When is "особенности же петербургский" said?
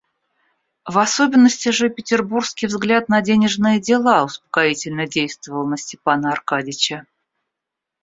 0.97-2.65